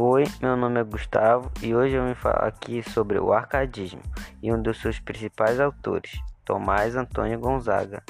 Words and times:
Oi, 0.00 0.22
meu 0.40 0.56
nome 0.56 0.78
é 0.78 0.84
Gustavo 0.84 1.50
e 1.60 1.74
hoje 1.74 1.96
eu 1.96 2.06
vim 2.06 2.14
falar 2.14 2.46
aqui 2.46 2.88
sobre 2.88 3.18
o 3.18 3.32
arcadismo 3.32 4.00
e 4.40 4.52
um 4.52 4.62
dos 4.62 4.80
seus 4.80 5.00
principais 5.00 5.58
autores, 5.58 6.22
Tomás 6.44 6.94
Antônio 6.94 7.36
Gonzaga. 7.40 8.00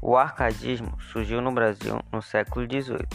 O 0.00 0.16
arcadismo 0.16 0.96
surgiu 1.00 1.42
no 1.42 1.50
Brasil 1.50 1.98
no 2.12 2.22
século 2.22 2.64
XVIII. 2.64 3.08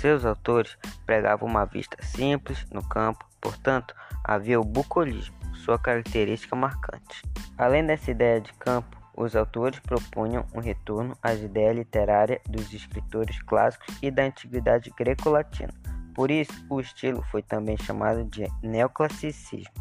Seus 0.00 0.24
autores 0.24 0.78
pregavam 1.04 1.46
uma 1.46 1.66
vista 1.66 2.02
simples 2.02 2.64
no 2.70 2.82
campo, 2.88 3.28
portanto, 3.38 3.94
havia 4.24 4.58
o 4.58 4.64
bucolismo, 4.64 5.36
sua 5.52 5.78
característica 5.78 6.56
marcante. 6.56 7.20
Além 7.58 7.84
dessa 7.84 8.10
ideia 8.10 8.40
de 8.40 8.50
campo, 8.54 8.96
os 9.14 9.36
autores 9.36 9.78
propunham 9.80 10.46
um 10.54 10.60
retorno 10.60 11.14
às 11.22 11.38
ideias 11.42 11.76
literárias 11.76 12.40
dos 12.48 12.72
escritores 12.72 13.42
clássicos 13.42 13.94
e 14.00 14.10
da 14.10 14.22
antiguidade 14.22 14.90
greco-latina. 14.96 15.91
Por 16.14 16.30
isso, 16.30 16.52
o 16.68 16.80
estilo 16.80 17.22
foi 17.30 17.42
também 17.42 17.76
chamado 17.76 18.24
de 18.24 18.46
neoclassicismo. 18.62 19.72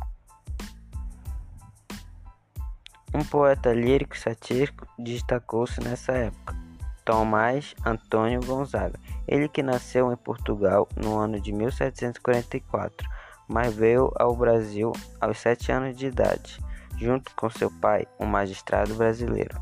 Um 3.13 3.25
poeta 3.25 3.73
lírico 3.73 4.17
satírico 4.17 4.87
destacou-se 4.97 5.81
nessa 5.81 6.13
época, 6.13 6.55
Tomás 7.03 7.75
Antônio 7.85 8.39
Gonzaga. 8.45 8.97
Ele 9.27 9.49
que 9.49 9.61
nasceu 9.61 10.13
em 10.13 10.15
Portugal 10.15 10.87
no 10.95 11.17
ano 11.17 11.39
de 11.41 11.51
1744, 11.51 13.09
mas 13.49 13.75
veio 13.75 14.11
ao 14.15 14.33
Brasil 14.33 14.93
aos 15.19 15.39
sete 15.39 15.71
anos 15.73 15.97
de 15.97 16.07
idade 16.07 16.59
junto 17.01 17.35
com 17.35 17.49
seu 17.49 17.71
pai, 17.71 18.07
um 18.19 18.27
magistrado 18.27 18.93
brasileiro. 18.93 19.59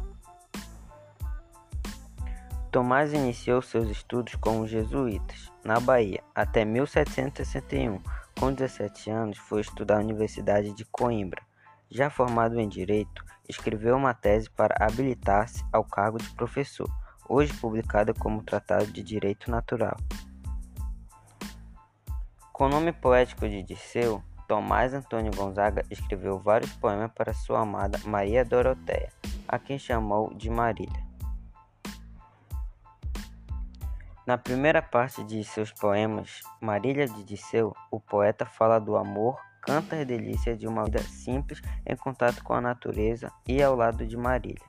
Tomás 2.69 3.13
iniciou 3.13 3.61
seus 3.61 3.89
estudos 3.89 4.35
como 4.35 4.67
jesuítas 4.67 5.48
na 5.69 5.79
Bahia 5.79 6.23
até 6.33 6.65
1761. 6.65 8.01
Com 8.39 8.51
17 8.51 9.11
anos, 9.11 9.37
foi 9.37 9.61
estudar 9.61 9.97
na 9.97 10.01
Universidade 10.01 10.73
de 10.73 10.83
Coimbra. 10.83 11.43
Já 11.91 12.09
formado 12.09 12.59
em 12.59 12.67
Direito, 12.67 13.23
escreveu 13.47 13.95
uma 13.95 14.15
tese 14.15 14.49
para 14.49 14.83
habilitar-se 14.83 15.63
ao 15.71 15.83
cargo 15.83 16.17
de 16.17 16.27
professor, 16.31 16.89
hoje 17.27 17.53
publicada 17.53 18.15
como 18.15 18.41
Tratado 18.41 18.87
de 18.87 19.03
Direito 19.03 19.51
Natural. 19.51 19.95
Com 22.51 22.65
o 22.65 22.69
nome 22.69 22.91
poético 22.91 23.47
de 23.47 23.61
Dirceu, 23.61 24.23
Tomás 24.47 24.95
Antônio 24.95 25.31
Gonzaga 25.35 25.85
escreveu 25.91 26.39
vários 26.39 26.73
poemas 26.73 27.11
para 27.11 27.31
sua 27.31 27.61
amada 27.61 27.99
Maria 28.05 28.43
Doroteia, 28.43 29.13
a 29.47 29.59
quem 29.59 29.77
chamou 29.77 30.33
de 30.33 30.49
Marília. 30.49 31.08
Na 34.29 34.37
primeira 34.37 34.79
parte 34.79 35.23
de 35.23 35.43
seus 35.43 35.71
poemas, 35.71 36.43
Marília 36.61 37.07
de 37.07 37.23
Disseu, 37.23 37.75
o 37.89 37.99
poeta 37.99 38.45
fala 38.45 38.77
do 38.77 38.95
amor, 38.95 39.41
canta 39.59 39.95
as 39.95 40.05
delícias 40.05 40.55
de 40.59 40.67
uma 40.67 40.85
vida 40.85 40.99
simples 40.99 41.59
em 41.83 41.95
contato 41.95 42.43
com 42.43 42.53
a 42.53 42.61
natureza 42.61 43.31
e 43.47 43.59
ao 43.59 43.75
lado 43.75 44.05
de 44.05 44.15
Marília. 44.15 44.63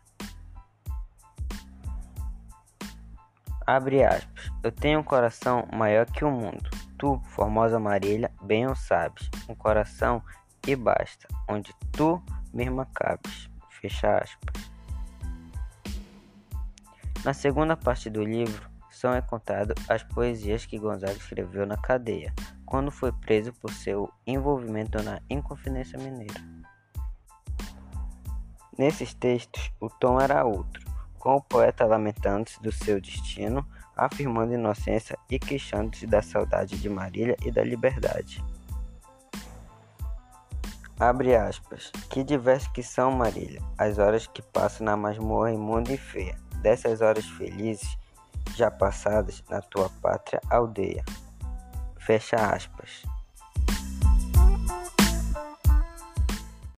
Abre 3.66 4.02
aspas. 4.02 4.50
Eu 4.62 4.72
tenho 4.72 5.00
um 5.00 5.04
coração 5.04 5.68
maior 5.70 6.06
que 6.06 6.24
o 6.24 6.30
mundo 6.30 6.70
Tu, 6.96 7.20
formosa 7.26 7.78
Marília, 7.78 8.32
bem 8.40 8.66
o 8.66 8.74
sabes, 8.74 9.28
um 9.46 9.54
coração 9.54 10.22
e 10.66 10.74
basta, 10.74 11.28
onde 11.46 11.74
tu 11.92 12.18
mesma 12.50 12.88
cabes. 12.94 13.50
Fecha 13.68 14.16
aspas. 14.16 14.70
Na 17.22 17.34
segunda 17.34 17.76
parte 17.76 18.08
do 18.08 18.24
livro 18.24 18.69
são 19.00 19.18
contadas 19.22 19.74
as 19.88 20.02
poesias 20.02 20.66
que 20.66 20.78
Gonzaga 20.78 21.14
escreveu 21.14 21.64
na 21.66 21.78
cadeia, 21.78 22.34
quando 22.66 22.90
foi 22.90 23.10
preso 23.10 23.50
por 23.54 23.72
seu 23.72 24.12
envolvimento 24.26 25.02
na 25.02 25.22
Inconfidência 25.30 25.98
Mineira. 25.98 26.40
Nesses 28.76 29.14
textos, 29.14 29.72
o 29.80 29.88
tom 29.88 30.20
era 30.20 30.44
outro, 30.44 30.84
com 31.18 31.36
o 31.36 31.40
poeta 31.40 31.86
lamentando-se 31.86 32.62
do 32.62 32.70
seu 32.70 33.00
destino 33.00 33.66
afirmando 33.96 34.54
inocência 34.54 35.18
e 35.30 35.38
queixando-se 35.38 36.06
da 36.06 36.20
saudade 36.20 36.78
de 36.78 36.88
Marília 36.88 37.36
e 37.44 37.50
da 37.50 37.62
liberdade. 37.62 38.44
Abre 40.98 41.34
aspas. 41.34 41.90
Que 42.10 42.22
diversas 42.22 42.68
que 42.68 42.82
são, 42.82 43.10
Marília, 43.10 43.62
as 43.78 43.98
horas 43.98 44.26
que 44.26 44.42
passo 44.42 44.84
na 44.84 44.96
masmorra 44.96 45.52
imunda 45.52 45.92
e 45.92 45.96
feia, 45.96 46.36
dessas 46.62 47.00
horas 47.00 47.24
felizes 47.24 47.98
já 48.60 48.70
passadas 48.70 49.42
na 49.48 49.62
tua 49.62 49.88
pátria 50.02 50.38
aldeia. 50.50 51.02
Fecha 51.98 52.36
aspas. 52.36 53.02